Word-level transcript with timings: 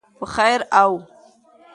په 0.17 0.25
خیر 0.33 0.59
او 0.81 0.91